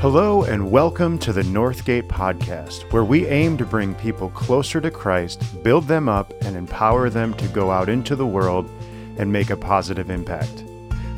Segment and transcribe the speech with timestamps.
[0.00, 4.90] Hello, and welcome to the Northgate Podcast, where we aim to bring people closer to
[4.90, 8.70] Christ, build them up, and empower them to go out into the world
[9.18, 10.64] and make a positive impact.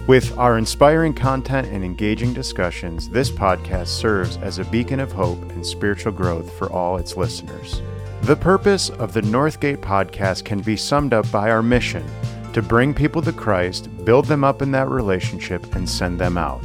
[0.08, 5.40] With our inspiring content and engaging discussions, this podcast serves as a beacon of hope
[5.52, 7.80] and spiritual growth for all its listeners.
[8.22, 12.04] The purpose of the Northgate Podcast can be summed up by our mission
[12.52, 16.64] to bring people to Christ, build them up in that relationship, and send them out.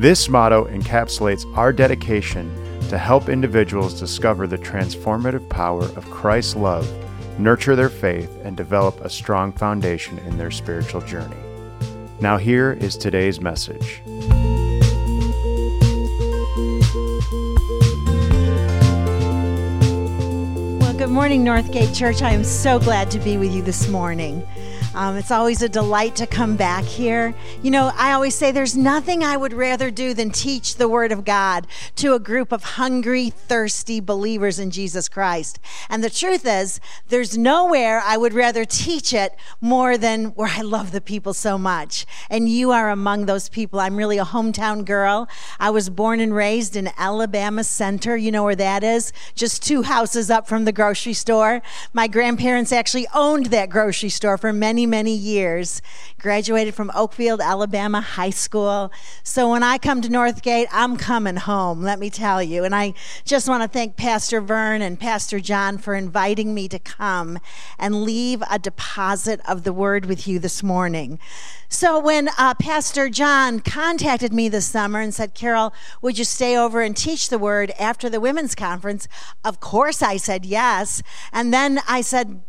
[0.00, 2.50] This motto encapsulates our dedication
[2.88, 6.90] to help individuals discover the transformative power of Christ's love,
[7.38, 11.36] nurture their faith, and develop a strong foundation in their spiritual journey.
[12.18, 14.00] Now, here is today's message.
[20.80, 22.22] Well, good morning, Northgate Church.
[22.22, 24.48] I am so glad to be with you this morning.
[24.92, 27.32] Um, it's always a delight to come back here.
[27.62, 31.12] You know, I always say there's nothing I would rather do than teach the Word
[31.12, 35.60] of God to a group of hungry, thirsty believers in Jesus Christ.
[35.88, 40.62] And the truth is, there's nowhere I would rather teach it more than where I
[40.62, 42.04] love the people so much.
[42.28, 43.78] And you are among those people.
[43.78, 45.28] I'm really a hometown girl.
[45.60, 48.16] I was born and raised in Alabama Center.
[48.16, 49.12] You know where that is?
[49.36, 51.62] Just two houses up from the grocery store.
[51.92, 55.82] My grandparents actually owned that grocery store for many many, many years.
[56.18, 58.92] Graduated from Oakfield, Alabama High School.
[59.22, 62.64] So when I come to Northgate, I'm coming home, let me tell you.
[62.64, 66.78] And I just want to thank Pastor Vern and Pastor John for inviting me to
[66.78, 67.38] come
[67.78, 71.18] and leave a deposit of the word with you this morning.
[71.68, 75.72] So when uh, Pastor John contacted me this summer and said, Carol,
[76.02, 79.08] would you stay over and teach the word after the women's conference?
[79.44, 81.02] Of course, I said yes.
[81.32, 82.42] And then I said,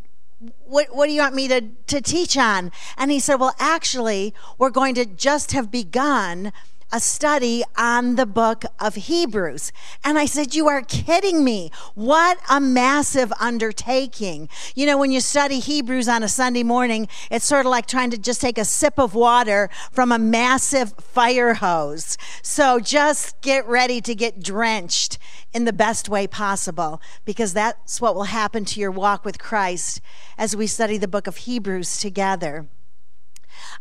[0.66, 2.72] what, what do you want me to, to teach on?
[2.98, 6.52] And he said, Well, actually, we're going to just have begun
[6.92, 9.72] a study on the book of Hebrews.
[10.04, 11.72] And I said, You are kidding me.
[11.96, 14.50] What a massive undertaking.
[14.76, 18.12] You know, when you study Hebrews on a Sunday morning, it's sort of like trying
[18.12, 22.18] to just take a sip of water from a massive fire hose.
[22.42, 25.18] So just get ready to get drenched
[25.54, 30.02] in the best way possible because that's what will happen to your walk with Christ
[30.38, 32.68] as we study the book of Hebrews together.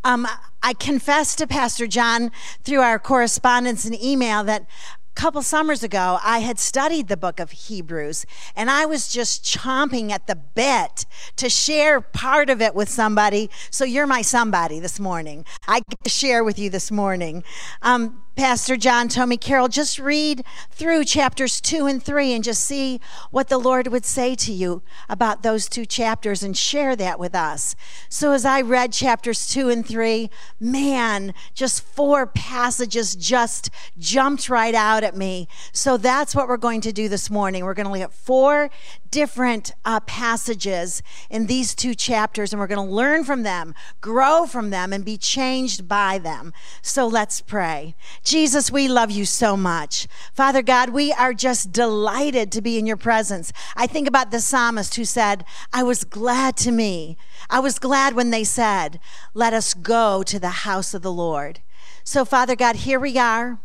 [0.04, 0.26] Um,
[0.62, 2.30] I confessed to Pastor John
[2.64, 7.40] through our correspondence and email that a couple summers ago, I had studied the book
[7.40, 11.04] of Hebrews, and I was just chomping at the bit
[11.36, 13.50] to share part of it with somebody.
[13.70, 15.44] So you're my somebody this morning.
[15.66, 17.42] I get to share with you this morning.
[17.82, 22.64] Um, Pastor John told me, Carol, just read through chapters two and three and just
[22.64, 27.18] see what the Lord would say to you about those two chapters and share that
[27.18, 27.76] with us.
[28.08, 33.68] So as I read chapters two and three, man, just four passages just
[33.98, 35.46] jumped right out at me.
[35.72, 37.64] So that's what we're going to do this morning.
[37.64, 38.70] We're going to look at four
[39.10, 44.46] different uh, passages in these two chapters, and we're going to learn from them, grow
[44.46, 46.52] from them, and be changed by them.
[46.82, 47.94] So let's pray.
[48.22, 50.06] Jesus, we love you so much.
[50.32, 53.52] Father God, we are just delighted to be in your presence.
[53.76, 57.16] I think about the psalmist who said, I was glad to me.
[57.48, 59.00] I was glad when they said,
[59.34, 61.60] Let us go to the house of the Lord.
[62.04, 63.58] So, Father God, here we are.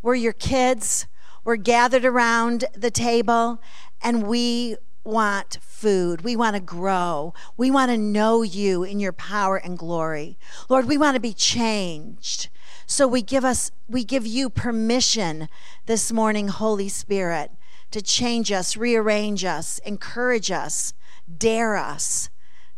[0.00, 1.06] We're your kids.
[1.44, 3.60] We're gathered around the table,
[4.00, 6.22] and we want food.
[6.22, 7.34] We want to grow.
[7.56, 10.38] We want to know you in your power and glory.
[10.68, 12.48] Lord, we want to be changed.
[12.86, 15.48] So we give us we give you permission
[15.86, 17.50] this morning, Holy Spirit,
[17.90, 20.94] to change us, rearrange us, encourage us,
[21.38, 22.30] dare us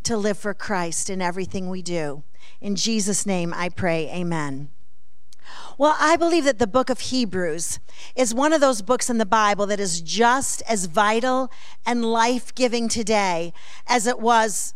[0.04, 2.22] to live for Christ in everything we do.
[2.60, 4.08] In Jesus name I pray.
[4.10, 4.68] Amen.
[5.76, 7.80] Well, I believe that the book of Hebrews
[8.14, 11.50] is one of those books in the Bible that is just as vital
[11.84, 13.52] and life giving today
[13.86, 14.74] as it was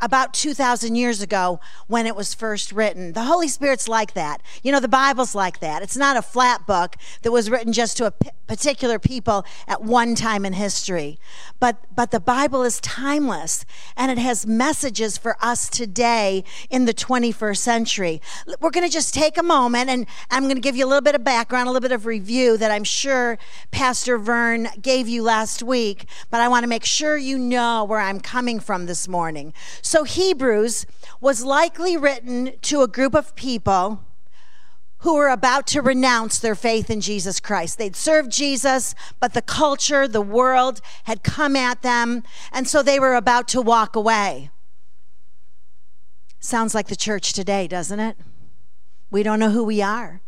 [0.00, 3.12] about 2,000 years ago when it was first written.
[3.12, 4.42] The Holy Spirit's like that.
[4.62, 5.82] You know, the Bible's like that.
[5.82, 8.12] It's not a flat book that was written just to a
[8.46, 11.18] particular people at one time in history.
[11.60, 13.64] But, but the Bible is timeless
[13.96, 18.22] and it has messages for us today in the 21st century.
[18.60, 21.02] We're going to just take a moment and I'm going to give you a little
[21.02, 23.38] bit of background, a little bit of review that I'm sure
[23.70, 28.00] Pastor Vern gave you last week, but I want to make sure you know where
[28.00, 29.52] I'm coming from this morning.
[29.88, 30.84] So, Hebrews
[31.18, 34.04] was likely written to a group of people
[34.98, 37.78] who were about to renounce their faith in Jesus Christ.
[37.78, 43.00] They'd served Jesus, but the culture, the world had come at them, and so they
[43.00, 44.50] were about to walk away.
[46.38, 48.18] Sounds like the church today, doesn't it?
[49.10, 50.20] We don't know who we are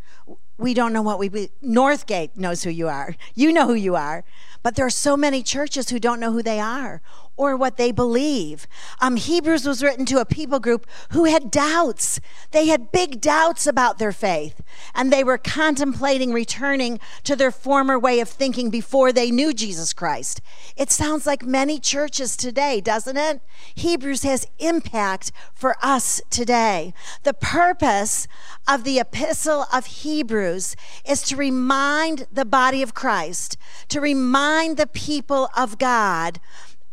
[0.60, 1.50] we don't know what we be.
[1.64, 3.16] Northgate knows who you are.
[3.34, 4.24] You know who you are.
[4.62, 7.00] But there are so many churches who don't know who they are
[7.40, 8.66] or what they believe.
[9.00, 12.20] Um, Hebrews was written to a people group who had doubts.
[12.50, 14.60] They had big doubts about their faith,
[14.94, 19.94] and they were contemplating returning to their former way of thinking before they knew Jesus
[19.94, 20.42] Christ.
[20.76, 23.40] It sounds like many churches today, doesn't it?
[23.74, 26.92] Hebrews has impact for us today.
[27.22, 28.28] The purpose
[28.68, 30.76] of the epistle of Hebrews
[31.08, 33.56] is to remind the body of Christ,
[33.88, 36.38] to remind the people of God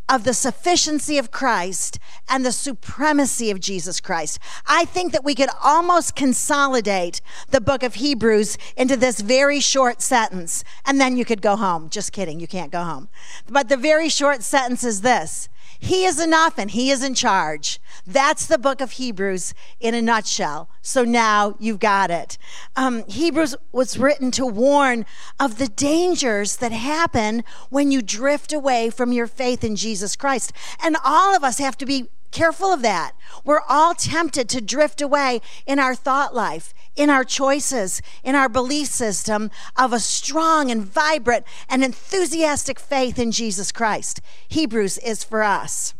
[0.08, 4.38] of the sufficiency of Christ and the supremacy of Jesus Christ.
[4.66, 7.20] I think that we could almost consolidate
[7.50, 11.90] the book of Hebrews into this very short sentence, and then you could go home.
[11.90, 13.08] Just kidding, you can't go home.
[13.48, 15.48] But the very short sentence is this
[15.80, 17.80] he is enough and He is in charge.
[18.06, 20.68] That's the book of Hebrews in a nutshell.
[20.82, 22.36] So now you've got it.
[22.74, 25.06] Um, Hebrews was written to warn
[25.38, 30.52] of the dangers that happen when you drift away from your faith in Jesus Christ.
[30.82, 33.12] And all of us have to be careful of that.
[33.44, 38.48] We're all tempted to drift away in our thought life, in our choices, in our
[38.48, 44.20] belief system of a strong and vibrant and enthusiastic faith in Jesus Christ.
[44.48, 45.94] Hebrews is for us.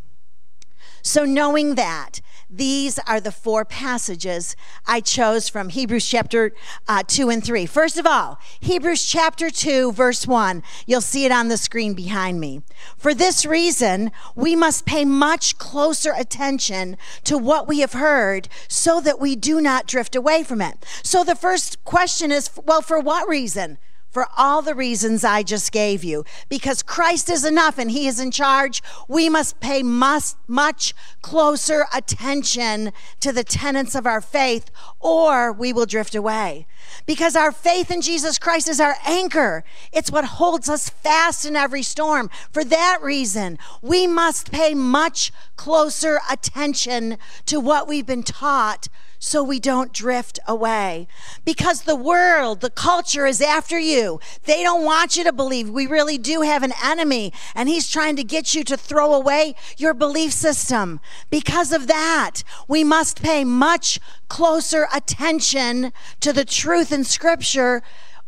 [1.01, 4.55] So, knowing that, these are the four passages
[4.87, 6.53] I chose from Hebrews chapter
[6.87, 7.67] uh, 2 and 3.
[7.67, 10.63] First of all, Hebrews chapter 2, verse 1.
[10.87, 12.63] You'll see it on the screen behind me.
[12.97, 18.99] For this reason, we must pay much closer attention to what we have heard so
[18.99, 20.83] that we do not drift away from it.
[21.03, 23.77] So the first question is well, for what reason?
[24.09, 26.25] For all the reasons I just gave you.
[26.49, 31.85] Because Christ is enough and He is in charge, we must pay much, much closer
[31.93, 36.65] attention to the tenets of our faith, or we will drift away.
[37.05, 41.55] Because our faith in Jesus Christ is our anchor, it's what holds us fast in
[41.55, 42.29] every storm.
[42.51, 48.87] For that reason, we must pay much closer attention to what we've been taught
[49.19, 51.07] so we don't drift away.
[51.45, 54.19] Because the world, the culture is after you.
[54.45, 55.69] They don't want you to believe.
[55.69, 59.55] We really do have an enemy, and he's trying to get you to throw away
[59.77, 60.99] your belief system.
[61.29, 63.99] Because of that, we must pay much
[64.29, 67.83] closer attention to the truth in Scripture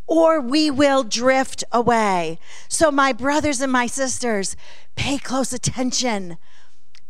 [0.07, 2.37] or we will drift away.
[2.67, 4.57] So, my brothers and my sisters,
[4.97, 6.37] pay close attention.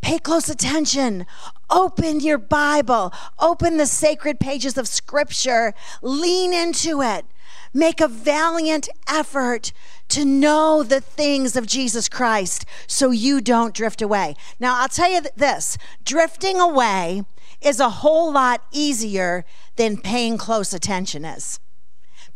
[0.02, 1.24] Pay close attention.
[1.70, 3.12] Open your Bible.
[3.38, 5.72] Open the sacred pages of Scripture.
[6.02, 7.24] Lean into it.
[7.72, 9.72] Make a valiant effort
[10.08, 14.36] to know the things of Jesus Christ so you don't drift away.
[14.60, 17.22] Now, I'll tell you this drifting away
[17.62, 19.44] is a whole lot easier
[19.76, 21.60] than paying close attention is.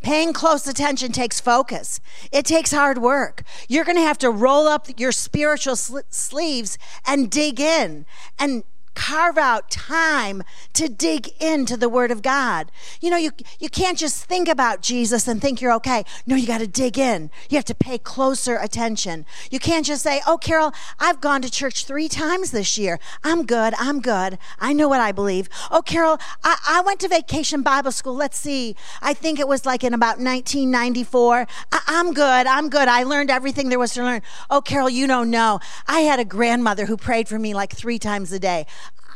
[0.06, 1.99] Paying close attention takes focus.
[2.31, 3.43] It takes hard work.
[3.69, 8.06] You're going to have to roll up your spiritual sl- sleeves and dig in
[8.38, 8.62] and
[8.97, 12.73] carve out time to dig into the Word of God.
[13.01, 16.03] You know, you, you can't just think about Jesus and think you're okay.
[16.27, 17.31] No, you got to dig in.
[17.49, 19.25] You have to pay closer attention.
[19.51, 22.99] You can't just say, Oh, Carol, I've gone to church three times this year.
[23.23, 23.75] I'm good.
[23.79, 24.39] I'm good.
[24.59, 25.49] I know what I believe.
[25.71, 28.15] Oh, Carol, I, I went to vacation Bible school.
[28.15, 28.75] Let's see.
[29.03, 31.47] I think it was like in about 1994.
[31.71, 32.47] I, I'm good.
[32.47, 32.89] I'm good.
[32.89, 34.23] I learned everything there was to learn.
[34.50, 35.61] Oh, Carol, you don't know.
[35.87, 38.67] I had a grandmother who prayed for me like three times a day.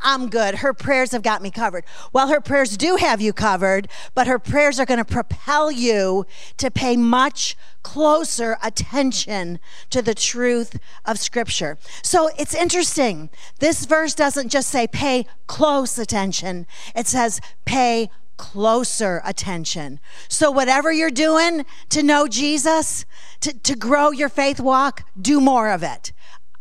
[0.03, 0.57] I'm good.
[0.57, 1.85] Her prayers have got me covered.
[2.13, 6.27] Well, her prayers do have you covered, but her prayers are going to propel you
[6.57, 9.59] to pay much closer attention
[9.91, 11.79] to the truth of Scripture.
[12.03, 13.31] So it's interesting.
[13.59, 20.01] This verse doesn't just say pay close attention, it says pay closer attention.
[20.27, 23.05] So, whatever you're doing to know Jesus,
[23.41, 26.13] to, to grow your faith walk, do more of it.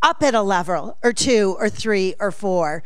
[0.01, 2.84] Up at a level or two or three or four.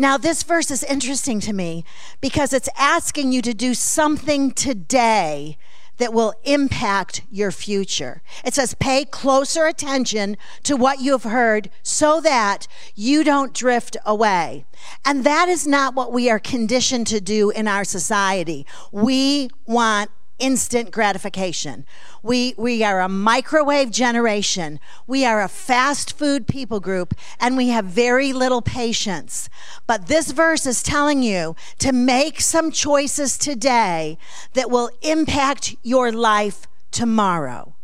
[0.00, 1.84] Now, this verse is interesting to me
[2.20, 5.58] because it's asking you to do something today
[5.96, 8.22] that will impact your future.
[8.44, 13.96] It says, pay closer attention to what you have heard so that you don't drift
[14.06, 14.64] away.
[15.04, 18.66] And that is not what we are conditioned to do in our society.
[18.92, 21.86] We want instant gratification.
[22.22, 24.80] We, we are a microwave generation.
[25.06, 29.48] We are a fast food people group, and we have very little patience.
[29.86, 34.18] But this verse is telling you to make some choices today
[34.54, 37.74] that will impact your life tomorrow.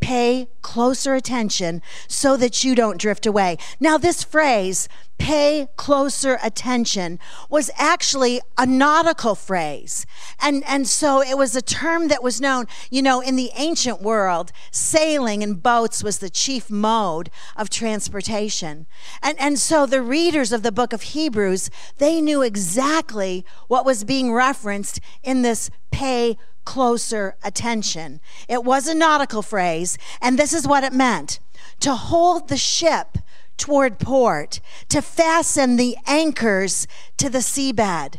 [0.00, 3.56] Pay closer attention so that you don't drift away.
[3.80, 4.88] Now, this phrase,
[5.18, 7.18] pay closer attention,
[7.50, 10.06] was actually a nautical phrase.
[10.40, 14.00] And, and so it was a term that was known, you know, in the ancient
[14.00, 18.86] world, sailing in boats was the chief mode of transportation.
[19.22, 24.04] And, and so the readers of the book of Hebrews, they knew exactly what was
[24.04, 26.36] being referenced in this pay
[26.68, 28.20] closer attention.
[28.46, 31.40] It was a nautical phrase, and this is what it meant
[31.80, 33.16] to hold the ship
[33.56, 34.60] toward port,
[34.90, 38.16] to fasten the anchors to the seabed.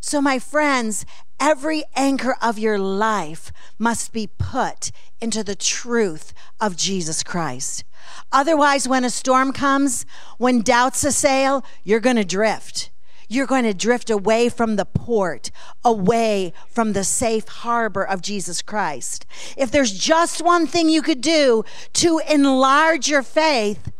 [0.00, 1.06] So, my friends,
[1.40, 7.84] every anchor of your life must be put into the truth of Jesus Christ.
[8.30, 10.04] Otherwise, when a storm comes,
[10.36, 12.91] when doubts assail, you're going to drift
[13.32, 15.50] you're going to drift away from the port,
[15.84, 19.26] away from the safe harbor of Jesus Christ.
[19.56, 23.90] If there's just one thing you could do to enlarge your faith,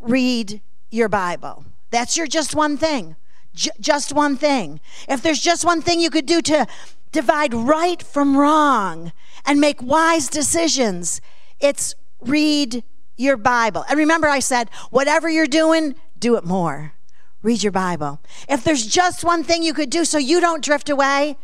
[0.00, 0.60] read
[0.90, 1.64] your Bible.
[1.90, 3.16] That's your just one thing.
[3.54, 4.80] J- just one thing.
[5.08, 6.66] If there's just one thing you could do to
[7.12, 9.12] divide right from wrong
[9.44, 11.20] and make wise decisions,
[11.60, 12.84] it's read
[13.16, 13.84] your Bible.
[13.88, 16.95] And remember, I said, whatever you're doing, do it more.
[17.46, 18.18] Read your Bible.
[18.48, 21.36] If there's just one thing you could do so you don't drift away,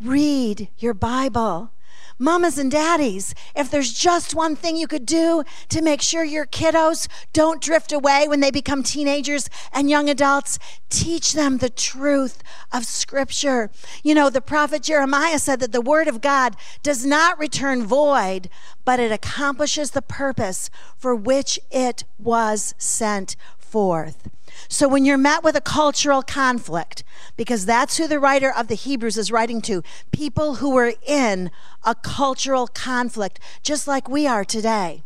[0.00, 1.72] read your Bible.
[2.20, 6.46] Mamas and daddies, if there's just one thing you could do to make sure your
[6.46, 12.44] kiddos don't drift away when they become teenagers and young adults, teach them the truth
[12.70, 13.72] of Scripture.
[14.04, 16.54] You know, the prophet Jeremiah said that the Word of God
[16.84, 18.48] does not return void,
[18.84, 24.28] but it accomplishes the purpose for which it was sent forth.
[24.68, 27.04] So when you're met with a cultural conflict,
[27.36, 31.50] because that's who the writer of the Hebrews is writing to, people who are in
[31.84, 35.02] a cultural conflict, just like we are today.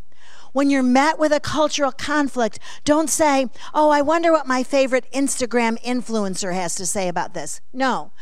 [0.52, 5.10] When you're met with a cultural conflict, don't say, Oh, I wonder what my favorite
[5.12, 7.60] Instagram influencer has to say about this.
[7.72, 8.12] No,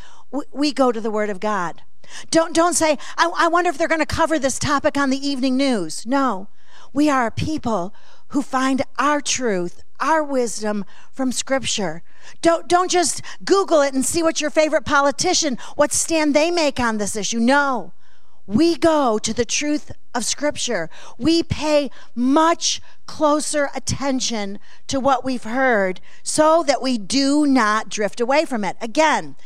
[0.50, 1.82] we go to the Word of God.
[2.30, 5.26] Don't, don't say, I, I wonder if they're going to cover this topic on the
[5.28, 6.06] evening news.
[6.06, 6.48] No,
[6.92, 7.94] we are a people
[8.32, 12.02] who find our truth our wisdom from Scripture.
[12.42, 16.80] Don't, don't just Google it and see what your favorite politician, what stand they make
[16.80, 17.38] on this issue.
[17.38, 17.92] No.
[18.44, 20.90] We go to the truth of Scripture.
[21.16, 24.58] We pay much closer attention
[24.88, 28.76] to what we've heard so that we do not drift away from it.
[28.80, 29.36] Again,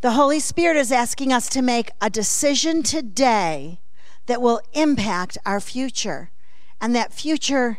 [0.00, 3.80] the Holy Spirit is asking us to make a decision today
[4.26, 6.30] that will impact our future.
[6.80, 7.78] And that future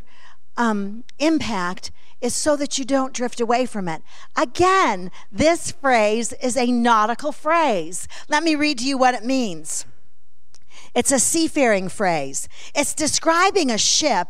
[0.58, 1.91] um, impact
[2.22, 4.03] is so that you don't drift away from it.
[4.36, 8.08] Again, this phrase is a nautical phrase.
[8.29, 9.86] Let me read to you what it means.
[10.93, 12.48] It's a seafaring phrase.
[12.75, 14.27] It's describing a ship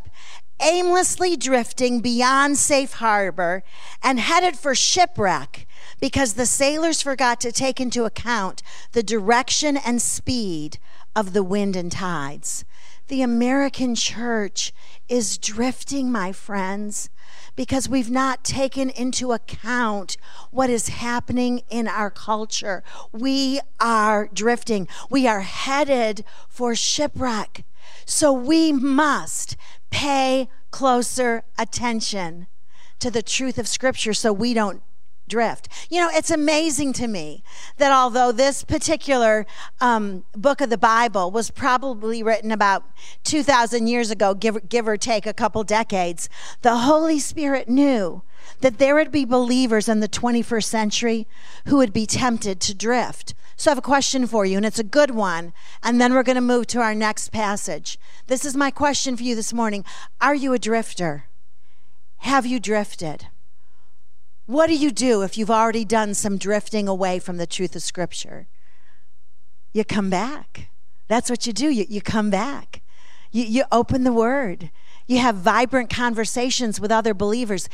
[0.62, 3.64] aimlessly drifting beyond safe harbor
[4.04, 5.68] and headed for shipwreck
[6.00, 8.62] because the sailors forgot to take into account
[8.92, 10.78] the direction and speed
[11.16, 12.64] of the wind and tides.
[13.12, 14.72] The American church
[15.10, 17.10] is drifting, my friends,
[17.58, 20.16] because we've not taken into account
[20.50, 22.86] what is happening in our culture.
[23.12, 27.66] We are drifting, we are headed for shipwreck.
[28.06, 29.58] So we must
[29.90, 32.48] pay closer attention
[33.00, 34.84] to the truth of Scripture so we don't
[35.32, 35.70] drift.
[35.90, 37.44] You know, it's amazing to me
[37.78, 39.48] that although this particular
[39.80, 42.84] um, book of the Bible was probably written about
[43.24, 46.30] 2,000 years ago, give, give or take a couple decades,
[46.62, 48.22] the Holy Spirit knew
[48.60, 51.28] that there would be believers in the 21st century
[51.66, 53.34] who would be tempted to drift.
[53.56, 55.54] So I have a question for you, and it's a good one.
[55.82, 57.98] And then we're going to move to our next passage.
[58.28, 59.86] This is my question for you this morning
[60.20, 61.26] Are you a drifter?
[62.18, 63.28] Have you drifted?
[64.52, 67.84] What do you do if you've already done some drifting away from the truth of
[67.84, 68.48] Scripture?
[69.72, 70.68] You come back.
[71.08, 71.70] That's what you do.
[71.70, 72.82] You, you come back.
[73.32, 74.70] You, you open the Word.
[75.08, 77.70] You have vibrant conversations with other believers.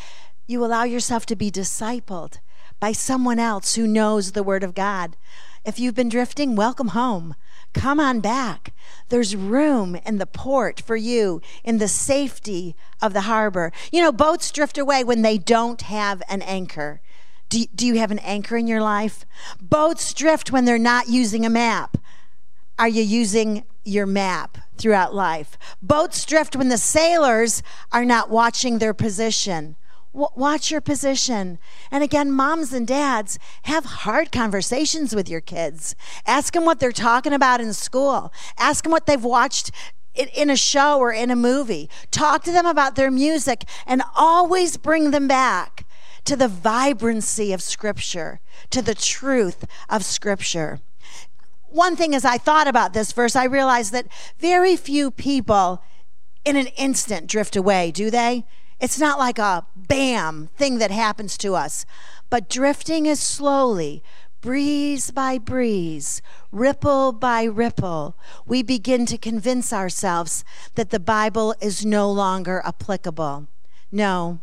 [0.46, 2.38] You allow yourself to be discipled
[2.80, 5.18] by someone else who knows the Word of God.
[5.66, 7.34] If you've been drifting, welcome home.
[7.78, 8.74] Come on back.
[9.10, 13.72] There's room in the port for you in the safety of the harbor.
[13.92, 17.02] You know, boats drift away when they don't have an anchor.
[17.50, 19.26] Do, do you have an anchor in your life?
[19.62, 21.98] Boats drift when they're not using a map.
[22.80, 25.58] Are you using your map throughout life?
[25.82, 29.76] Boats drift when the sailors are not watching their position
[30.18, 31.60] watch your position.
[31.92, 35.96] And again, moms and dads, have hard conversations with your kids.
[36.26, 38.34] Ask them what they're talking about in school.
[38.58, 39.72] Ask them what they've watched
[40.16, 41.90] in a show or in a movie.
[42.10, 45.86] Talk to them about their music and always bring them back
[46.26, 48.40] to the vibrancy of Scripture,
[48.72, 50.82] to the truth of Scripture.
[51.70, 54.08] One thing as I thought about this verse, I realized that
[54.40, 55.84] very few people
[56.44, 58.46] in an instant drift away, do they?
[58.80, 61.86] It's not like a bam thing that happens to us,
[62.30, 64.04] but drifting is slowly,
[64.42, 68.16] breeze by breeze, ripple by ripple,
[68.46, 73.48] we begin to convince ourselves that the Bible is no longer applicable.
[73.92, 74.40] No,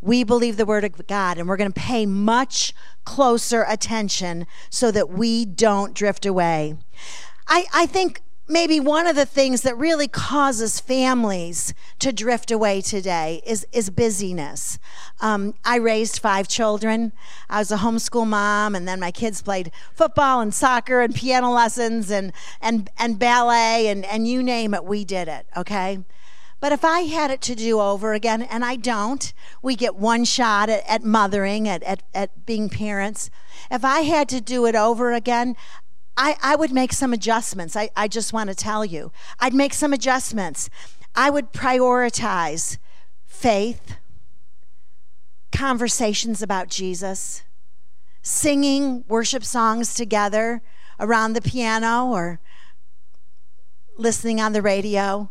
[0.00, 2.72] we believe the Word of God, and we're going to pay much
[3.04, 6.76] closer attention so that we don't drift away.
[7.46, 12.80] I, I think maybe one of the things that really causes families to drift away
[12.80, 14.78] today is, is busyness.
[15.20, 17.12] Um, I raised five children.
[17.48, 21.52] I was a homeschool mom, and then my kids played football and soccer and piano
[21.52, 26.00] lessons and, and, and ballet, and, and you name it, we did it, okay?
[26.58, 30.24] But if I had it to do over again, and I don't, we get one
[30.24, 33.30] shot at, at mothering, at, at, at being parents.
[33.70, 35.56] If I had to do it over again,
[36.16, 37.76] I, I would make some adjustments.
[37.76, 39.12] I, I just want to tell you.
[39.38, 40.68] I'd make some adjustments.
[41.14, 42.78] I would prioritize
[43.24, 43.96] faith,
[45.52, 47.42] conversations about Jesus,
[48.22, 50.62] singing worship songs together
[50.98, 52.38] around the piano or
[53.96, 55.30] listening on the radio.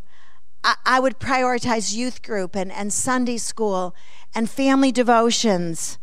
[0.63, 3.95] I, I would prioritize youth group and, and Sunday school
[4.33, 6.00] and family devotions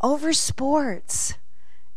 [0.00, 1.34] over sports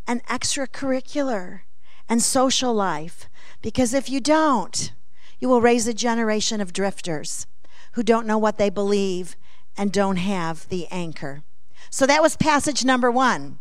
[0.08, 1.62] and extracurricular
[2.08, 3.30] and social life.
[3.62, 4.92] Because if you don't,
[5.40, 7.48] you will raise a generation of drifters
[7.94, 9.36] who don't know what they believe
[9.78, 11.44] and don't have the anchor.
[11.90, 13.60] So that was passage number one.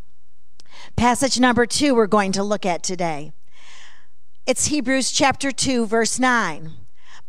[0.96, 3.32] Passage number two, we're going to look at today.
[4.46, 6.72] It's Hebrews chapter 2, verse 9.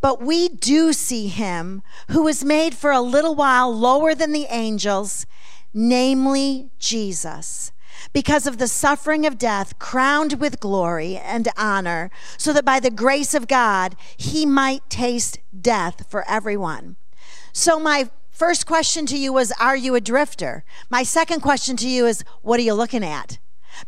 [0.02, 4.48] But we do see him who was made for a little while lower than the
[4.50, 5.26] angels,
[5.74, 7.72] namely Jesus
[8.14, 12.92] because of the suffering of death, crowned with glory and honor, so that by the
[12.92, 16.96] grace of God he might taste death for everyone.
[17.52, 20.64] So, my first question to you was Are you a drifter?
[20.90, 23.40] My second question to you is What are you looking at?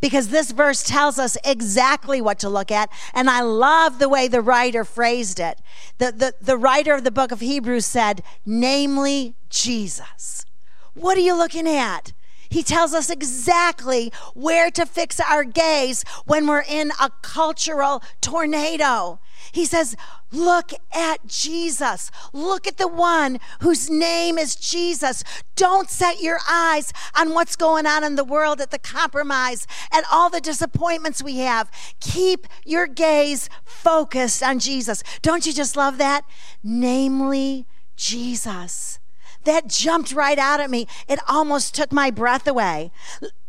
[0.02, 2.90] Because this verse tells us exactly what to look at.
[3.14, 5.62] And I love the way the writer phrased it.
[5.98, 10.46] The, the, the writer of the book of Hebrews said, namely Jesus.
[10.94, 12.12] What are you looking at?
[12.50, 19.20] He tells us exactly where to fix our gaze when we're in a cultural tornado.
[19.52, 19.96] He says,
[20.32, 22.12] Look at Jesus.
[22.34, 25.24] Look at the one whose name is Jesus.
[25.56, 30.04] Don't set your eyes on what's going on in the world, at the compromise, at
[30.12, 31.72] all the disappointments we have.
[32.02, 35.02] Keep your gaze focused on Jesus.
[35.22, 36.26] Don't you just love that?
[36.62, 39.00] Namely, Jesus
[39.48, 40.88] that jumped right out at me.
[41.08, 42.92] It almost took my breath away.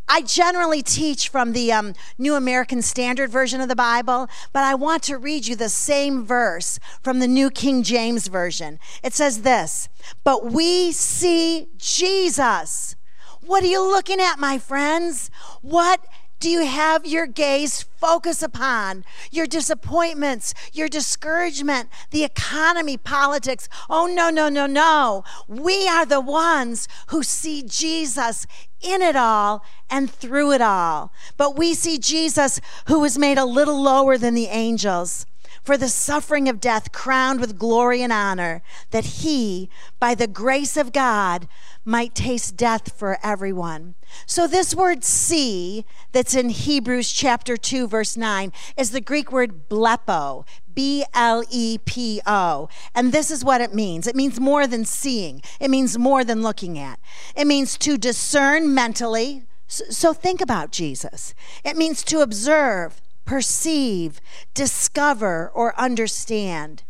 [0.08, 4.74] I generally teach from the um, New American Standard Version of the Bible, but I
[4.74, 8.78] want to read you the same verse from the New King James Version.
[9.02, 9.88] It says this
[10.24, 12.96] But we see Jesus.
[13.42, 15.30] What are you looking at, my friends?
[15.60, 16.00] What
[16.40, 19.04] do you have your gaze focus upon?
[19.30, 23.68] Your disappointments, your discouragement, the economy, politics.
[23.90, 25.24] Oh, no, no, no, no.
[25.48, 28.46] We are the ones who see Jesus
[28.80, 31.12] in it all and through it all.
[31.36, 35.26] But we see Jesus who was made a little lower than the angels
[35.64, 39.68] for the suffering of death crowned with glory and honor, that he,
[40.00, 41.46] by the grace of God,
[41.88, 43.94] might taste death for everyone.
[44.26, 49.70] So, this word see that's in Hebrews chapter 2, verse 9, is the Greek word
[49.70, 52.68] blepo, B L E P O.
[52.94, 56.42] And this is what it means it means more than seeing, it means more than
[56.42, 57.00] looking at.
[57.34, 59.44] It means to discern mentally.
[59.66, 61.34] So, think about Jesus.
[61.64, 64.20] It means to observe, perceive,
[64.52, 66.82] discover, or understand.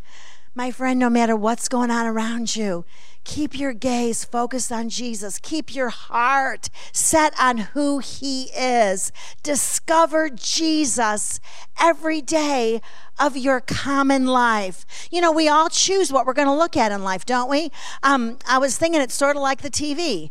[0.59, 2.83] My friend, no matter what's going on around you,
[3.23, 5.39] keep your gaze focused on Jesus.
[5.41, 9.13] Keep your heart set on who He is.
[9.41, 11.39] Discover Jesus
[11.79, 12.81] every day
[13.17, 14.85] of your common life.
[15.09, 17.71] You know, we all choose what we're going to look at in life, don't we?
[18.03, 20.29] Um, I was thinking it's sort of like the TV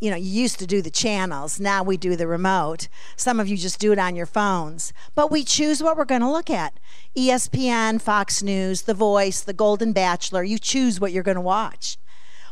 [0.00, 1.60] you know, you used to do the channels.
[1.60, 2.88] Now we do the remote.
[3.16, 4.92] Some of you just do it on your phones.
[5.14, 6.80] But we choose what we're going to look at
[7.16, 10.42] ESPN, Fox News, The Voice, The Golden Bachelor.
[10.42, 11.98] You choose what you're going to watch.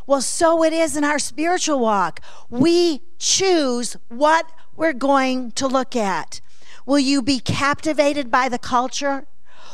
[0.07, 2.21] Well, so it is in our spiritual walk.
[2.51, 6.41] We choose what we're going to look at.
[6.87, 9.27] Will you be captivated by the culture?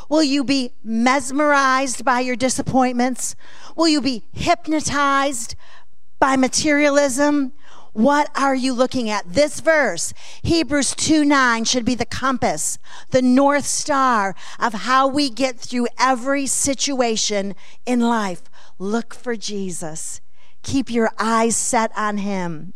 [0.09, 3.35] Will you be mesmerized by your disappointments?
[3.75, 5.55] Will you be hypnotized
[6.25, 7.53] by materialism?
[7.93, 9.31] What are you looking at?
[9.31, 10.11] This verse,
[10.41, 12.79] Hebrews 2 9, should be the compass,
[13.11, 17.53] the north star of how we get through every situation
[17.85, 18.41] in life.
[18.79, 20.19] Look for Jesus.
[20.63, 22.73] Keep your eyes set on him.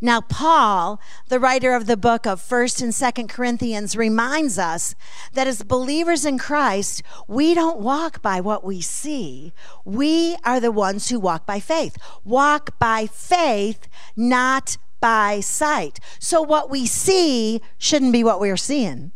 [0.00, 4.94] Now, Paul, the writer of the book of 1st and 2nd Corinthians, reminds us
[5.32, 9.52] that as believers in Christ, we don't walk by what we see.
[9.84, 11.96] We are the ones who walk by faith.
[12.24, 15.98] Walk by faith, not by sight.
[16.18, 19.12] So, what we see shouldn't be what we're seeing.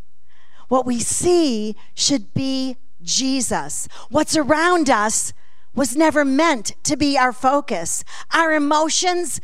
[0.69, 3.88] What we see should be Jesus.
[4.09, 5.33] What's around us
[5.75, 8.05] was never meant to be our focus.
[8.33, 9.40] Our emotions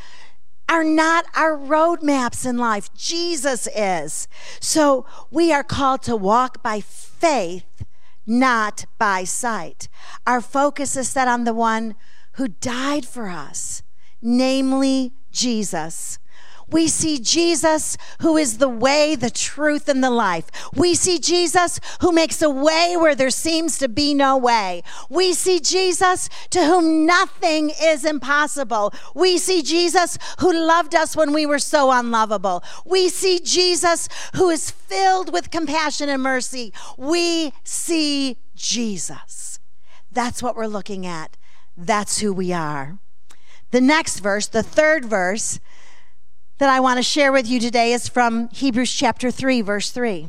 [0.69, 2.93] are not our roadmaps in life.
[2.95, 4.29] Jesus is.
[4.61, 7.85] So we are called to walk by faith,
[8.27, 9.89] not by sight.
[10.27, 11.95] Our focus is set on the one
[12.33, 13.83] who died for us,
[14.21, 16.19] namely Jesus.
[16.69, 20.47] We see Jesus who is the way, the truth, and the life.
[20.75, 24.83] We see Jesus who makes a way where there seems to be no way.
[25.09, 28.93] We see Jesus to whom nothing is impossible.
[29.15, 32.65] We see Jesus who loved us when we were so unlovable.
[32.85, 36.73] We see Jesus who is filled with compassion and mercy.
[36.97, 39.61] We see Jesus.
[40.11, 41.37] That's what we're looking at.
[41.77, 42.99] That's who we are.
[43.71, 45.61] The next verse, the third verse,
[46.59, 50.29] that I want to share with you today is from Hebrews chapter 3, verse 3.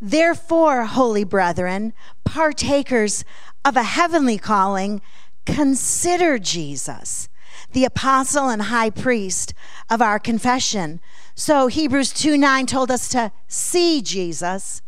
[0.00, 1.92] Therefore, holy brethren,
[2.24, 3.24] partakers
[3.64, 5.00] of a heavenly calling,
[5.44, 7.28] consider Jesus,
[7.72, 9.54] the apostle and high priest
[9.90, 11.00] of our confession.
[11.34, 14.82] So Hebrews 2 9 told us to see Jesus.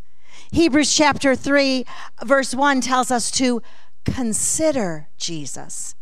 [0.52, 1.84] Hebrews chapter 3,
[2.24, 3.60] verse 1 tells us to
[4.04, 5.94] consider Jesus.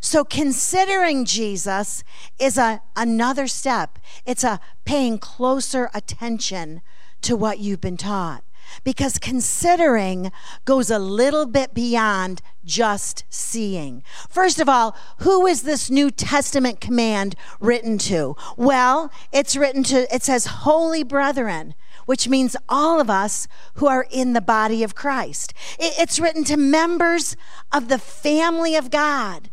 [0.00, 2.04] So considering Jesus
[2.38, 3.98] is a, another step.
[4.26, 6.80] It's a paying closer attention
[7.22, 8.44] to what you've been taught.
[8.82, 10.32] Because considering
[10.64, 14.02] goes a little bit beyond just seeing.
[14.28, 18.36] First of all, who is this New Testament command written to?
[18.56, 21.74] Well, it's written to, it says, holy brethren
[22.06, 25.52] which means all of us who are in the body of Christ.
[25.78, 27.36] It's written to members
[27.72, 29.50] of the family of God.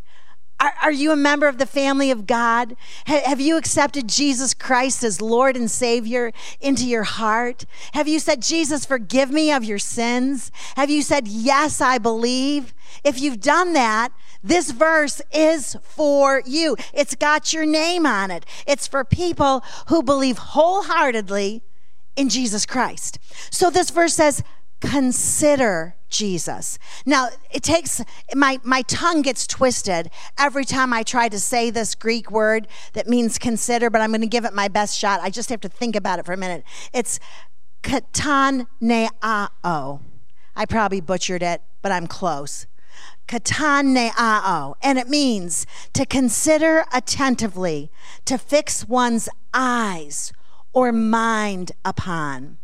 [0.62, 2.76] Are, are, you a member of the family of God?
[3.08, 7.66] have you accepted Jesus Christ as Lord and Savior into your heart?
[7.94, 10.52] Have you said, Jesus, forgive me of your sins?
[10.76, 12.76] Have you said, Yes, I believe?
[13.04, 14.10] If you've done that,
[14.44, 16.76] this verse is for you.
[16.94, 18.46] It's got your name on it.
[18.68, 21.64] It's for people who believe wholeheartedly
[22.16, 23.18] in Jesus Christ.
[23.50, 24.44] So this verse says,
[24.80, 26.78] consider Jesus.
[27.06, 28.04] Now, it takes
[28.36, 33.08] my my tongue gets twisted every time I try to say this Greek word that
[33.08, 35.22] means consider, but I'm going to give it my best shot.
[35.22, 36.64] I just have to think about it for a minute.
[36.94, 37.20] It's
[37.82, 38.70] kataneao.
[40.54, 42.68] I probably butchered it, but I'm close.
[43.28, 47.90] Kataneao, and it means to consider attentively,
[48.26, 50.34] to fix one's eyes
[50.74, 52.58] or mind upon.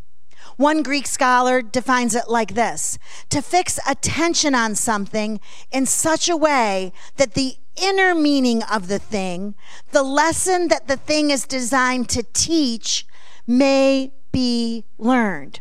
[0.57, 2.97] One Greek scholar defines it like this
[3.29, 5.39] to fix attention on something
[5.71, 9.53] in such a way that the inner meaning of the thing,
[9.91, 13.05] the lesson that the thing is designed to teach,
[13.45, 15.59] may be learned.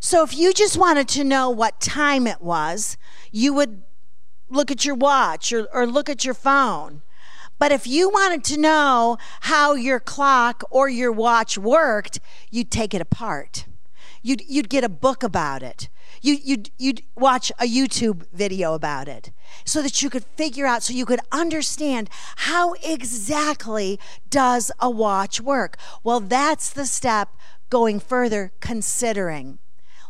[0.00, 2.96] So if you just wanted to know what time it was,
[3.30, 3.82] you would
[4.48, 7.02] look at your watch or, or look at your phone.
[7.58, 12.18] But if you wanted to know how your clock or your watch worked,
[12.50, 13.66] you'd take it apart.
[14.22, 15.88] You'd, you'd get a book about it.
[16.22, 19.30] You, you'd, you'd watch a YouTube video about it
[19.64, 25.40] so that you could figure out, so you could understand how exactly does a watch
[25.40, 25.76] work.
[26.02, 27.36] Well, that's the step
[27.70, 29.58] going further, considering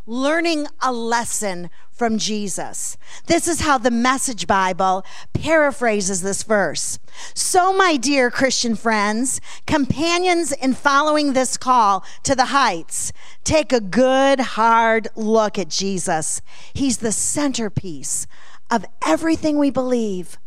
[0.08, 2.96] learning a lesson from Jesus.
[3.26, 6.98] This is how the Message Bible paraphrases this verse.
[7.34, 13.12] So, my dear Christian friends, companions in following this call to the heights,
[13.44, 16.40] take a good, hard look at Jesus.
[16.72, 18.26] He's the centerpiece
[18.70, 20.38] of everything we believe.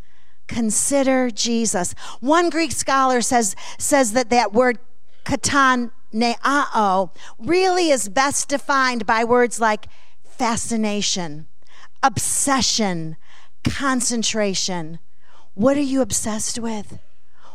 [0.47, 1.93] Consider Jesus.
[2.19, 4.79] One Greek scholar says, says that that word
[5.23, 9.87] katan neao really is best defined by words like
[10.23, 11.47] fascination,
[12.03, 13.15] obsession,
[13.63, 14.99] concentration.
[15.53, 16.99] What are you obsessed with?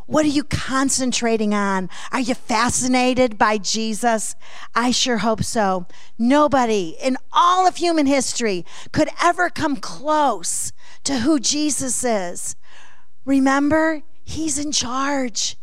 [0.06, 1.90] What are you concentrating on?
[2.12, 4.36] Are you fascinated by Jesus?
[4.72, 5.86] I sure hope so.
[6.16, 12.54] Nobody in all of human history could ever come close to who Jesus is.
[13.24, 15.56] Remember, he's in charge.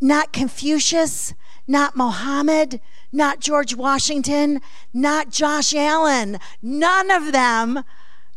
[0.00, 1.32] Not Confucius,
[1.66, 2.80] not Mohammed,
[3.12, 4.60] not George Washington,
[4.92, 6.38] not Josh Allen.
[6.62, 7.82] None of them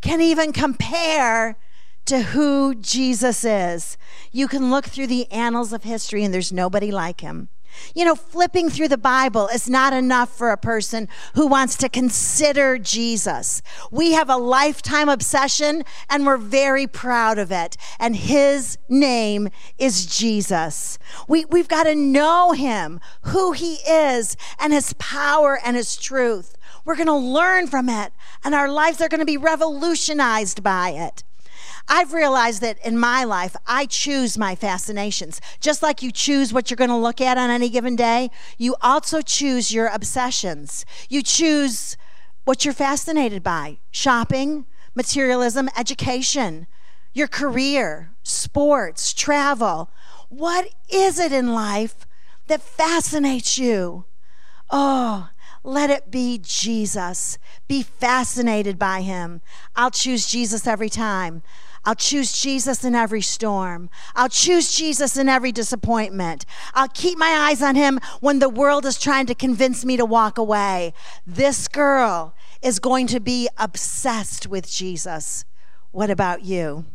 [0.02, 1.58] can even compare
[2.06, 3.98] to who Jesus is.
[4.32, 7.50] You can look through the annals of history and there's nobody like him.
[7.96, 11.90] You know, flipping through the Bible is not enough for a person who wants to
[11.90, 13.62] consider Jesus.
[13.92, 17.78] We have a lifetime obsession and we're very proud of it.
[18.00, 21.00] And his name is Jesus.
[21.28, 26.56] We, we've got to know him, who he is, and his power and his truth.
[26.86, 28.14] We're going to learn from it,
[28.44, 31.24] and our lives are going to be revolutionized by it.
[31.92, 35.42] I've realized that in my life, I choose my fascinations.
[35.60, 38.76] Just like you choose what you're going to look at on any given day, you
[38.80, 40.86] also choose your obsessions.
[41.10, 41.98] You choose
[42.46, 46.68] what you're fascinated by shopping, materialism, education,
[47.12, 49.90] your career, sports, travel.
[50.30, 52.06] What is it in life
[52.48, 54.06] that fascinates you?
[54.70, 55.30] Oh,
[55.64, 57.40] let it be Jesus.
[57.68, 59.42] Be fascinated by him.
[59.76, 61.42] I'll choose Jesus every time.
[61.86, 63.90] I'll choose Jesus in every storm.
[64.16, 66.46] I'll choose Jesus in every disappointment.
[66.74, 70.06] I'll keep my eyes on him when the world is trying to convince me to
[70.06, 70.94] walk away.
[71.26, 75.46] This girl is going to be obsessed with Jesus.
[75.92, 76.86] What about you?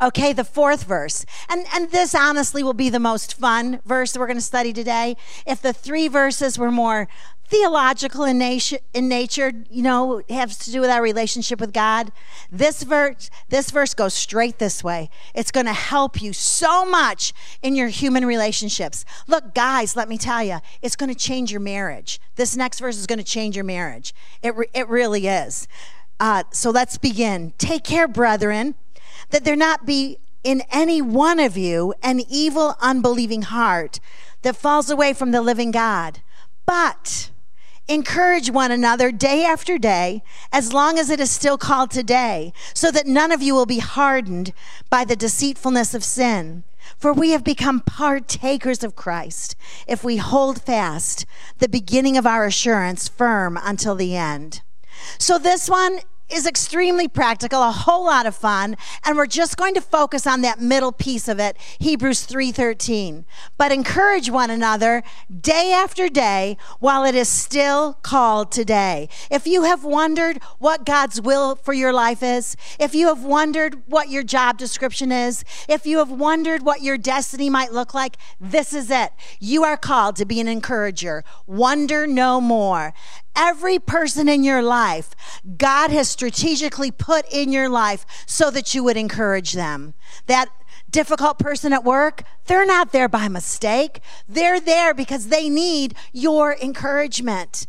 [0.00, 1.24] Okay, the fourth verse.
[1.48, 5.16] And, and this honestly will be the most fun verse we're going to study today.
[5.46, 7.08] If the three verses were more
[7.48, 12.12] theological in nature, in nature, you know, has to do with our relationship with God.
[12.52, 15.08] This verse, this verse goes straight this way.
[15.34, 17.32] It's going to help you so much
[17.62, 19.04] in your human relationships.
[19.26, 22.20] Look, guys, let me tell you, it's going to change your marriage.
[22.36, 24.14] This next verse is going to change your marriage.
[24.42, 25.66] It, re- it really is.
[26.20, 27.54] Uh, so let's begin.
[27.58, 28.74] Take care, brethren,
[29.30, 34.00] that there not be in any one of you an evil, unbelieving heart
[34.42, 36.20] that falls away from the living God.
[36.66, 37.30] But
[37.90, 40.22] Encourage one another day after day,
[40.52, 43.78] as long as it is still called today, so that none of you will be
[43.78, 44.52] hardened
[44.90, 46.64] by the deceitfulness of sin.
[46.98, 51.24] For we have become partakers of Christ if we hold fast
[51.60, 54.60] the beginning of our assurance firm until the end.
[55.16, 59.74] So, this one is extremely practical, a whole lot of fun, and we're just going
[59.74, 63.24] to focus on that middle piece of it, Hebrews 3:13.
[63.56, 65.02] But encourage one another
[65.40, 69.08] day after day while it is still called today.
[69.30, 73.82] If you have wondered what God's will for your life is, if you have wondered
[73.86, 78.16] what your job description is, if you have wondered what your destiny might look like,
[78.40, 79.12] this is it.
[79.40, 81.24] You are called to be an encourager.
[81.46, 82.92] Wonder no more
[83.38, 85.10] every person in your life,
[85.56, 89.94] God has strategically put in your life so that you would encourage them.
[90.26, 90.48] That
[90.90, 94.00] difficult person at work, they're not there by mistake.
[94.28, 97.66] They're there because they need your encouragement.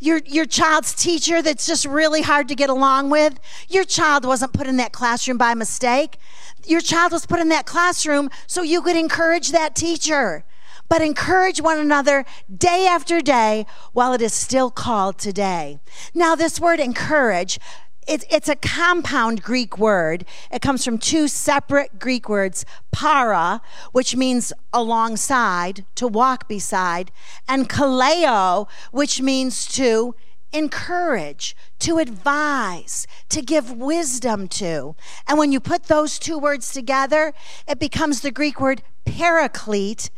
[0.00, 4.52] Your, your child's teacher that's just really hard to get along with, your child wasn't
[4.52, 6.18] put in that classroom by mistake.
[6.66, 10.44] Your child was put in that classroom so you could encourage that teacher
[10.88, 12.24] but encourage one another
[12.54, 15.78] day after day while it is still called today.
[16.14, 17.58] Now, this word encourage,
[18.06, 20.24] it's, a compound Greek word.
[20.50, 23.60] It comes from two separate Greek words, para,
[23.92, 27.10] which means alongside, to walk beside,
[27.46, 30.14] and kaleo, which means to
[30.52, 34.96] encourage, to advise, to give wisdom to.
[35.26, 37.34] And when you put those two words together,
[37.68, 40.10] it becomes the Greek word paraclete,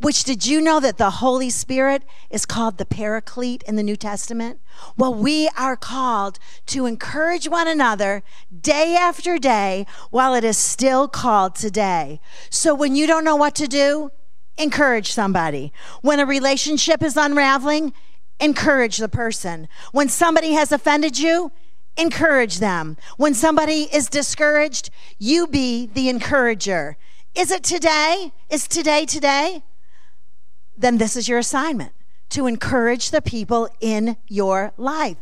[0.00, 3.96] which did you know that the Holy Spirit is called the Paraclete in the New
[3.96, 4.60] Testament?
[4.96, 8.22] Well, we are called to encourage one another
[8.60, 12.20] day after day while it is still called today.
[12.50, 14.10] So when you don't know what to do,
[14.56, 15.72] encourage somebody.
[16.02, 17.92] When a relationship is unraveling,
[18.40, 19.68] encourage the person.
[19.92, 21.52] When somebody has offended you,
[21.96, 22.96] encourage them.
[23.16, 26.96] When somebody is discouraged, you be the encourager.
[27.34, 28.32] Is it today?
[28.48, 29.62] Is today today?
[30.78, 31.92] Then this is your assignment
[32.30, 35.16] to encourage the people in your life.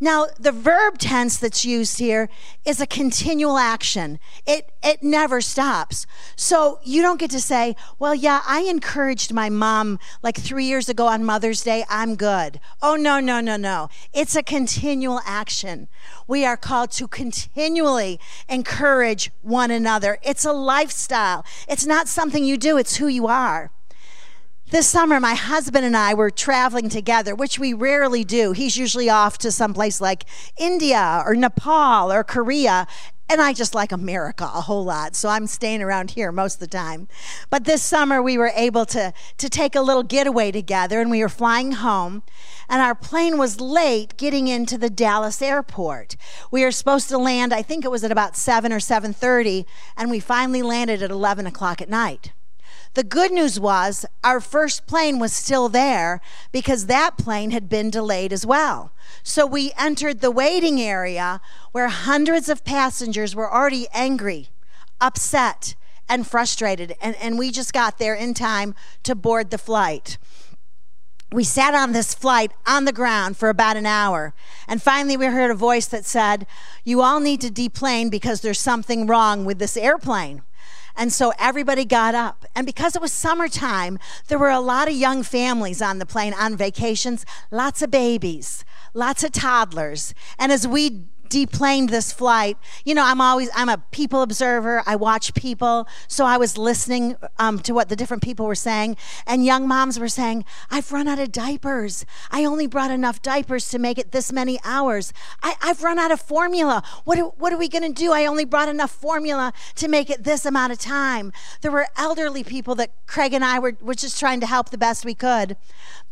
[0.00, 2.28] Now, the verb tense that's used here
[2.64, 4.18] is a continual action.
[4.44, 6.06] It it never stops.
[6.34, 10.88] So you don't get to say, "Well, yeah, I encouraged my mom like 3 years
[10.88, 11.84] ago on Mother's Day.
[11.88, 13.88] I'm good." Oh, no, no, no, no.
[14.12, 15.88] It's a continual action.
[16.26, 18.18] We are called to continually
[18.48, 20.18] encourage one another.
[20.22, 21.44] It's a lifestyle.
[21.68, 23.70] It's not something you do, it's who you are.
[24.70, 28.52] This summer, my husband and I were traveling together, which we rarely do.
[28.52, 30.26] He's usually off to someplace like
[30.58, 32.86] India or Nepal or Korea.
[33.30, 36.60] And I just like America a whole lot, so I'm staying around here most of
[36.60, 37.08] the time.
[37.48, 41.22] But this summer, we were able to, to take a little getaway together, and we
[41.22, 42.22] were flying home.
[42.68, 46.16] And our plane was late getting into the Dallas airport.
[46.50, 49.64] We were supposed to land, I think it was at about 7 or 7.30,
[49.96, 52.32] and we finally landed at 11 o'clock at night.
[52.98, 57.90] The good news was our first plane was still there because that plane had been
[57.90, 58.90] delayed as well.
[59.22, 64.48] So we entered the waiting area where hundreds of passengers were already angry,
[65.00, 65.76] upset,
[66.08, 66.96] and frustrated.
[67.00, 70.18] And, and we just got there in time to board the flight.
[71.30, 74.34] We sat on this flight on the ground for about an hour.
[74.66, 76.48] And finally, we heard a voice that said,
[76.82, 80.42] You all need to deplane because there's something wrong with this airplane.
[80.98, 82.44] And so everybody got up.
[82.56, 86.34] And because it was summertime, there were a lot of young families on the plane
[86.34, 90.12] on vacations, lots of babies, lots of toddlers.
[90.40, 92.56] And as we deplaned this flight.
[92.84, 94.82] You know i'm always i'm a people observer.
[94.86, 95.86] I watch people.
[96.06, 98.96] So i was listening um, to what the different people were saying.
[99.26, 102.04] And young moms were saying i've run out of diapers.
[102.30, 105.12] I only brought enough diapers to make it this many hours.
[105.42, 106.82] I, have run out of formula.
[107.04, 108.12] What are, what are we going to do?
[108.12, 111.32] I only brought enough formula to make it this amount of time.
[111.60, 114.78] There were elderly people that craig and i were, were just trying to help the
[114.78, 115.56] best we could.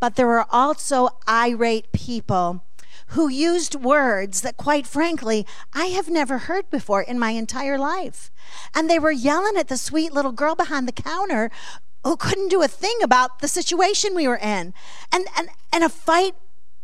[0.00, 2.65] But there were also irate people
[3.08, 8.30] who used words that, quite frankly, I have never heard before in my entire life.
[8.74, 11.50] And they were yelling at the sweet little girl behind the counter
[12.04, 14.74] who couldn't do a thing about the situation we were in.
[15.12, 16.34] And, and, and a fight,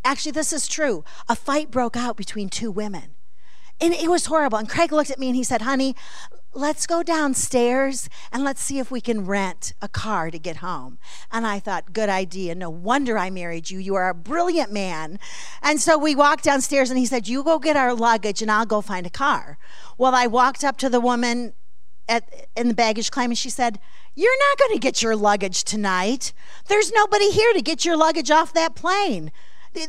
[0.04, 3.14] actually, this is true, a fight broke out between two women.
[3.80, 4.58] And it was horrible.
[4.58, 5.96] And Craig looked at me and he said, Honey,
[6.54, 10.98] let's go downstairs and let's see if we can rent a car to get home.
[11.30, 12.54] And I thought, good idea.
[12.54, 13.78] No wonder I married you.
[13.78, 15.18] You are a brilliant man.
[15.62, 18.66] And so we walked downstairs and he said, You go get our luggage and I'll
[18.66, 19.58] go find a car.
[19.96, 21.54] Well, I walked up to the woman
[22.08, 23.78] at, in the baggage claim and she said,
[24.14, 26.32] You're not going to get your luggage tonight.
[26.68, 29.32] There's nobody here to get your luggage off that plane.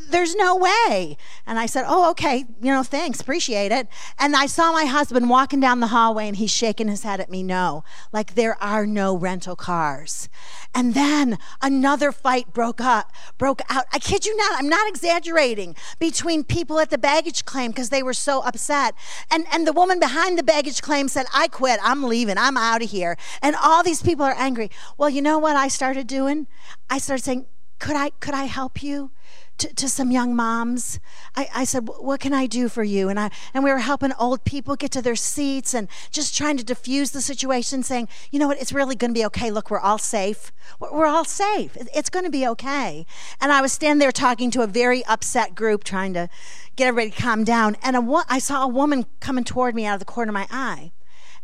[0.09, 1.17] There's no way.
[1.45, 3.87] And I said, Oh, okay, you know, thanks, appreciate it.
[4.17, 7.29] And I saw my husband walking down the hallway and he's shaking his head at
[7.29, 10.29] me, No, like there are no rental cars.
[10.73, 13.85] And then another fight broke up, broke out.
[13.91, 18.03] I kid you not, I'm not exaggerating, between people at the baggage claim because they
[18.03, 18.95] were so upset.
[19.29, 22.81] And and the woman behind the baggage claim said, I quit, I'm leaving, I'm out
[22.81, 23.17] of here.
[23.41, 24.71] And all these people are angry.
[24.97, 26.47] Well, you know what I started doing?
[26.89, 27.47] I started saying,
[27.79, 29.11] Could I could I help you?
[29.57, 30.99] To, to some young moms.
[31.35, 33.09] I, I said, What can I do for you?
[33.09, 36.57] And, I, and we were helping old people get to their seats and just trying
[36.57, 38.59] to diffuse the situation, saying, You know what?
[38.61, 39.51] It's really going to be okay.
[39.51, 40.51] Look, we're all safe.
[40.79, 41.77] We're all safe.
[41.95, 43.05] It's going to be okay.
[43.39, 46.29] And I was standing there talking to a very upset group, trying to
[46.75, 47.77] get everybody to calm down.
[47.83, 50.47] And a, I saw a woman coming toward me out of the corner of my
[50.49, 50.91] eye.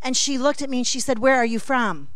[0.02, 2.10] And she looked at me and she said, Where are you from?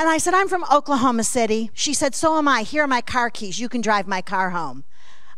[0.00, 1.70] And I said, I'm from Oklahoma City.
[1.74, 2.62] She said, So am I.
[2.62, 3.60] Here are my car keys.
[3.60, 4.84] You can drive my car home.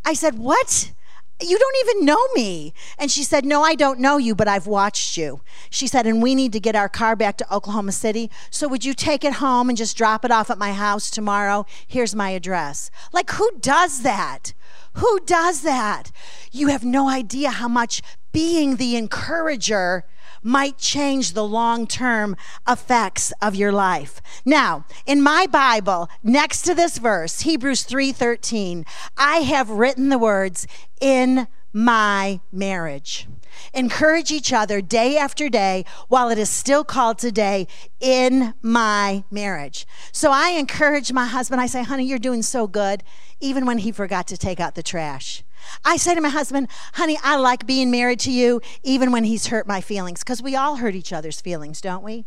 [0.05, 0.93] I said, What?
[1.41, 2.73] You don't even know me.
[2.97, 5.41] And she said, No, I don't know you, but I've watched you.
[5.69, 8.31] She said, And we need to get our car back to Oklahoma City.
[8.51, 11.67] So would you take it home and just drop it off at my house tomorrow?
[11.89, 12.89] Here's my address.
[13.13, 14.55] Like, who does that?
[14.93, 16.13] Who does that?
[16.53, 20.05] You have no idea how much being the encourager
[20.43, 22.37] might change the long term
[22.69, 24.21] effects of your life.
[24.45, 28.85] Now, in my Bible, next to this verse, Hebrews 3:13,
[29.17, 30.67] I have written the words
[31.01, 33.27] in my marriage.
[33.75, 37.67] Encourage each other day after day while it is still called today
[38.01, 39.87] in my marriage.
[40.11, 41.61] So I encourage my husband.
[41.61, 43.03] I say, honey, you're doing so good,
[43.41, 45.43] even when he forgot to take out the trash.
[45.85, 49.49] I say to my husband, honey, I like being married to you, even when he's
[49.49, 52.27] hurt my feelings, because we all hurt each other's feelings, don't we?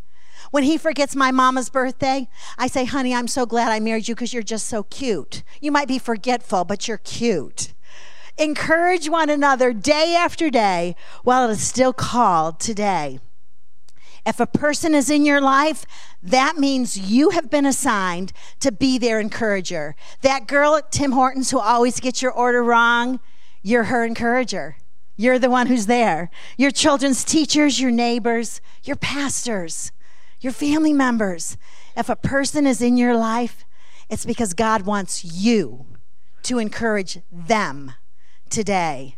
[0.51, 4.15] When he forgets my mama's birthday, I say, honey, I'm so glad I married you
[4.15, 5.43] because you're just so cute.
[5.61, 7.73] You might be forgetful, but you're cute.
[8.37, 13.19] Encourage one another day after day while it is still called today.
[14.25, 15.85] If a person is in your life,
[16.23, 19.95] that means you have been assigned to be their encourager.
[20.21, 23.19] That girl at Tim Hortons who always gets your order wrong,
[23.61, 24.77] you're her encourager.
[25.15, 26.29] You're the one who's there.
[26.57, 29.91] Your children's teachers, your neighbors, your pastors,
[30.41, 31.57] your family members.
[31.95, 33.63] If a person is in your life,
[34.09, 35.85] it's because God wants you
[36.43, 37.93] to encourage them
[38.49, 39.17] today.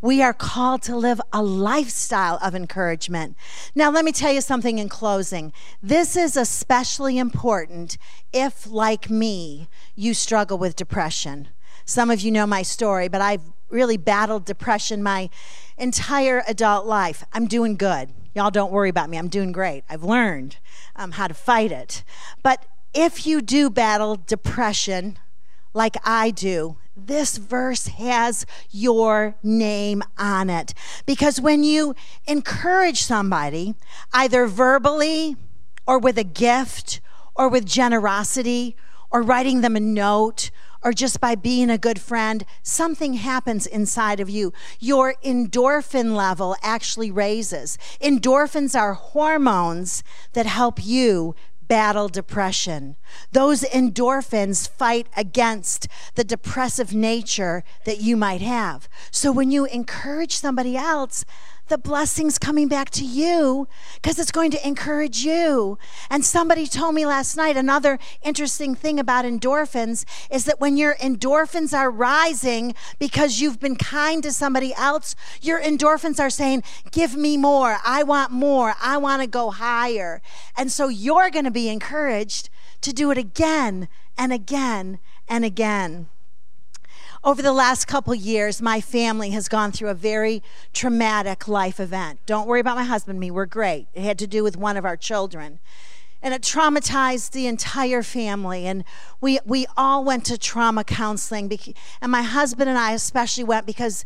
[0.00, 3.36] We are called to live a lifestyle of encouragement.
[3.74, 5.52] Now, let me tell you something in closing.
[5.82, 7.98] This is especially important
[8.32, 11.48] if, like me, you struggle with depression.
[11.84, 15.30] Some of you know my story, but I've really battled depression my
[15.76, 17.24] entire adult life.
[17.32, 18.10] I'm doing good.
[18.34, 19.18] Y'all don't worry about me.
[19.18, 19.84] I'm doing great.
[19.88, 20.58] I've learned
[20.94, 22.04] um, how to fight it.
[22.42, 25.18] But if you do battle depression
[25.74, 26.76] like I do,
[27.06, 30.74] this verse has your name on it.
[31.06, 31.94] Because when you
[32.26, 33.74] encourage somebody,
[34.12, 35.36] either verbally
[35.86, 37.00] or with a gift
[37.34, 38.76] or with generosity
[39.10, 40.50] or writing them a note
[40.82, 44.52] or just by being a good friend, something happens inside of you.
[44.78, 47.78] Your endorphin level actually raises.
[48.00, 51.34] Endorphins are hormones that help you
[51.68, 52.96] battle depression.
[53.30, 58.88] Those endorphins fight against the depressive nature that you might have.
[59.10, 61.24] So when you encourage somebody else,
[61.68, 65.78] the blessings coming back to you because it's going to encourage you.
[66.10, 70.96] And somebody told me last night another interesting thing about endorphins is that when your
[70.96, 77.16] endorphins are rising because you've been kind to somebody else, your endorphins are saying, Give
[77.16, 77.78] me more.
[77.84, 78.74] I want more.
[78.80, 80.20] I want to go higher.
[80.56, 82.50] And so you're going to be encouraged
[82.80, 84.98] to do it again and again
[85.28, 86.08] and again.
[87.24, 90.42] Over the last couple years, my family has gone through a very
[90.72, 92.20] traumatic life event.
[92.26, 93.88] Don't worry about my husband me, we're great.
[93.92, 95.58] It had to do with one of our children.
[96.22, 98.66] And it traumatized the entire family.
[98.66, 98.84] And
[99.20, 101.50] we, we all went to trauma counseling.
[102.00, 104.04] And my husband and I especially went because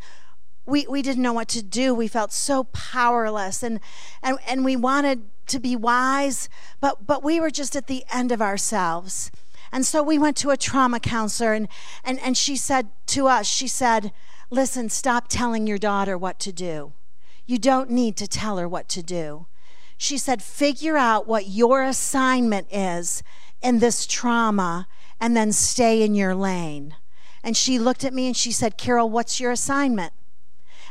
[0.65, 1.95] we, we didn't know what to do.
[1.95, 3.81] We felt so powerless and,
[4.23, 6.49] and, and we wanted to be wise,
[6.81, 9.31] but, but we were just at the end of ourselves.
[9.73, 11.67] And so we went to a trauma counselor, and,
[12.05, 14.13] and, and she said to us, she said,
[14.51, 16.93] Listen, stop telling your daughter what to do.
[17.47, 19.47] You don't need to tell her what to do.
[19.97, 23.23] She said, Figure out what your assignment is
[23.63, 24.87] in this trauma
[25.19, 26.97] and then stay in your lane.
[27.43, 30.13] And she looked at me and she said, Carol, what's your assignment?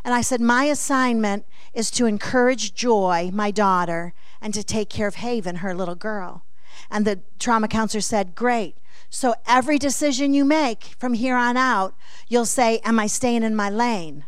[0.03, 5.07] And I said, My assignment is to encourage Joy, my daughter, and to take care
[5.07, 6.43] of Haven, her little girl.
[6.89, 8.75] And the trauma counselor said, Great.
[9.09, 11.95] So every decision you make from here on out,
[12.27, 14.25] you'll say, Am I staying in my lane?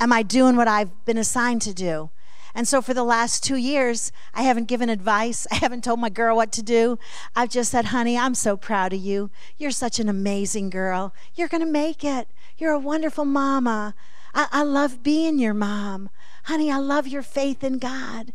[0.00, 2.10] Am I doing what I've been assigned to do?
[2.54, 5.46] And so for the last two years, I haven't given advice.
[5.52, 6.98] I haven't told my girl what to do.
[7.36, 9.30] I've just said, honey, I'm so proud of you.
[9.56, 11.14] You're such an amazing girl.
[11.34, 12.28] You're going to make it.
[12.56, 13.94] You're a wonderful mama.
[14.34, 16.10] I, I love being your mom.
[16.44, 18.32] Honey, I love your faith in God.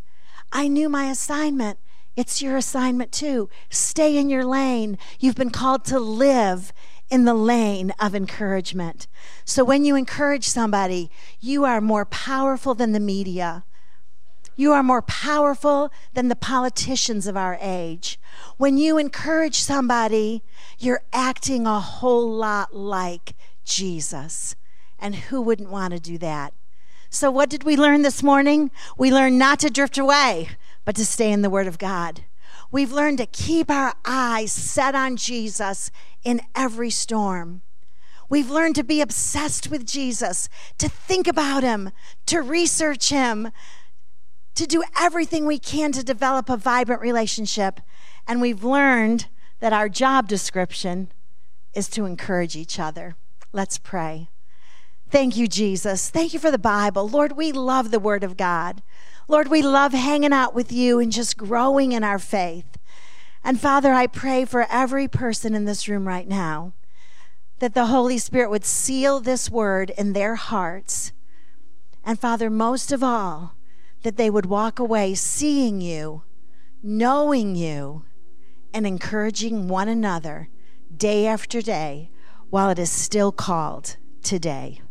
[0.52, 1.80] I knew my assignment.
[2.16, 3.50] It's your assignment too.
[3.70, 4.98] Stay in your lane.
[5.20, 6.72] You've been called to live
[7.10, 9.08] in the lane of encouragement.
[9.46, 11.10] So when you encourage somebody,
[11.40, 13.66] you are more powerful than the media.
[14.56, 18.20] You are more powerful than the politicians of our age.
[18.58, 20.44] When you encourage somebody,
[20.78, 23.36] you're acting a whole lot like
[23.66, 24.56] Jesus.
[25.00, 26.54] And who wouldn't want to do that?
[27.10, 28.72] So, what did we learn this morning?
[28.98, 30.50] We learned not to drift away
[30.86, 32.24] but to stay in the Word of God.
[32.72, 35.92] We've learned to keep our eyes set on Jesus
[36.24, 37.62] in every storm.
[38.30, 41.92] We've learned to be obsessed with Jesus, to think about Him,
[42.26, 43.50] to research Him,
[44.56, 47.80] to do everything we can to develop a vibrant relationship.
[48.28, 49.28] And we've learned
[49.60, 51.12] that our job description
[51.74, 53.16] is to encourage each other.
[53.52, 54.30] Let's pray.
[55.10, 56.10] Thank you, Jesus.
[56.10, 57.08] Thank you for the Bible.
[57.08, 58.82] Lord, we love the Word of God.
[59.28, 62.78] Lord, we love hanging out with you and just growing in our faith.
[63.44, 66.74] And Father, I pray for every person in this room right now
[67.60, 71.14] that the Holy Spirit would seal this word in their hearts.
[72.04, 73.56] And Father, most of all,
[74.04, 76.24] that they would walk away seeing you,
[76.82, 78.04] knowing you,
[78.74, 80.50] and encouraging one another
[80.96, 82.10] day after day
[82.50, 84.82] while it is still called today.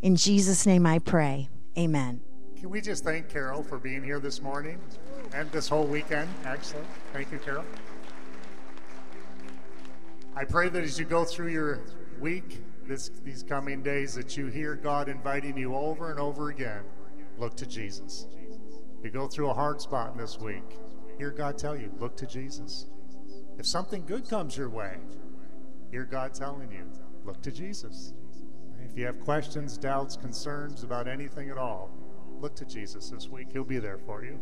[0.00, 1.48] In Jesus' name I pray.
[1.76, 2.23] Amen.
[2.64, 4.80] Can we just thank Carol for being here this morning
[5.34, 6.86] and this whole weekend, Excellent.
[7.12, 7.62] Thank you, Carol.
[10.34, 11.80] I pray that as you go through your
[12.18, 16.80] week, this, these coming days, that you hear God inviting you over and over again
[17.36, 18.28] look to Jesus.
[19.02, 20.64] You go through a hard spot this week,
[21.18, 22.86] hear God tell you, look to Jesus.
[23.58, 24.96] If something good comes your way,
[25.90, 26.90] hear God telling you,
[27.26, 28.14] look to Jesus.
[28.82, 31.93] If you have questions, doubts, concerns about anything at all,
[32.44, 33.48] look to Jesus this week.
[33.50, 34.38] He'll be there for you.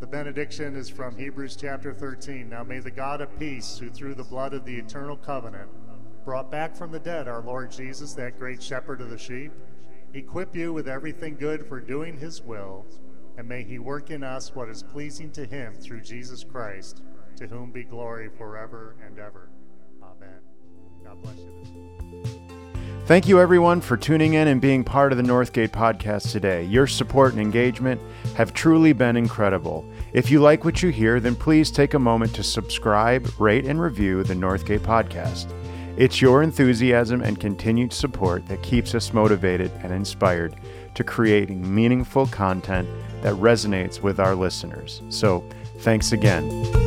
[0.00, 2.48] The benediction is from Hebrews chapter 13.
[2.48, 5.68] Now may the God of peace, who through the blood of the eternal covenant
[6.24, 9.52] brought back from the dead our Lord Jesus, that great shepherd of the sheep,
[10.14, 12.86] equip you with everything good for doing his will,
[13.36, 17.02] and may he work in us what is pleasing to him through Jesus Christ,
[17.36, 19.50] to whom be glory forever and ever.
[20.02, 20.40] Amen.
[21.04, 22.43] God bless you.
[23.06, 26.64] Thank you, everyone, for tuning in and being part of the Northgate podcast today.
[26.64, 28.00] Your support and engagement
[28.34, 29.86] have truly been incredible.
[30.14, 33.78] If you like what you hear, then please take a moment to subscribe, rate, and
[33.78, 35.52] review the Northgate podcast.
[35.98, 40.56] It's your enthusiasm and continued support that keeps us motivated and inspired
[40.94, 42.88] to creating meaningful content
[43.20, 45.02] that resonates with our listeners.
[45.10, 45.44] So,
[45.80, 46.83] thanks again.